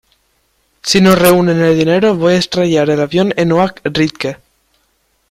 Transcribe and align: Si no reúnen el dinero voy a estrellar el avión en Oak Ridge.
Si 0.81 0.99
no 0.99 1.15
reúnen 1.15 1.59
el 1.61 1.77
dinero 1.77 2.15
voy 2.15 2.33
a 2.33 2.37
estrellar 2.37 2.89
el 2.89 3.01
avión 3.01 3.35
en 3.37 3.51
Oak 3.51 3.81
Ridge. 3.83 4.35